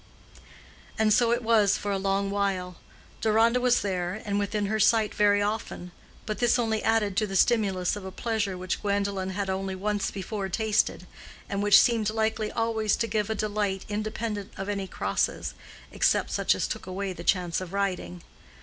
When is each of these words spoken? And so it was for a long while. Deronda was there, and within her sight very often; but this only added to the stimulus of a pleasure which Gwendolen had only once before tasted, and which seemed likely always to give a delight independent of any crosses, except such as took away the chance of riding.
And 0.97 1.13
so 1.13 1.31
it 1.31 1.43
was 1.43 1.77
for 1.77 1.91
a 1.91 1.99
long 1.99 2.31
while. 2.31 2.77
Deronda 3.21 3.61
was 3.61 3.83
there, 3.83 4.19
and 4.25 4.39
within 4.39 4.65
her 4.65 4.79
sight 4.79 5.13
very 5.13 5.43
often; 5.43 5.91
but 6.25 6.39
this 6.39 6.57
only 6.57 6.81
added 6.83 7.15
to 7.17 7.27
the 7.27 7.35
stimulus 7.35 7.95
of 7.95 8.03
a 8.03 8.11
pleasure 8.11 8.57
which 8.57 8.81
Gwendolen 8.81 9.29
had 9.29 9.47
only 9.47 9.75
once 9.75 10.09
before 10.09 10.49
tasted, 10.49 11.05
and 11.47 11.61
which 11.61 11.79
seemed 11.79 12.09
likely 12.09 12.51
always 12.51 12.95
to 12.95 13.05
give 13.05 13.29
a 13.29 13.35
delight 13.35 13.85
independent 13.89 14.51
of 14.57 14.69
any 14.69 14.87
crosses, 14.87 15.53
except 15.91 16.31
such 16.31 16.55
as 16.55 16.67
took 16.67 16.87
away 16.87 17.13
the 17.13 17.23
chance 17.23 17.61
of 17.61 17.71
riding. 17.71 18.23